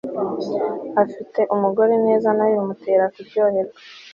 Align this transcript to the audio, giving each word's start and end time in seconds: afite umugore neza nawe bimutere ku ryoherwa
afite 1.03 1.41
umugore 1.55 1.93
neza 2.05 2.27
nawe 2.35 2.51
bimutere 2.59 3.03
ku 3.13 3.19
ryoherwa 3.27 3.77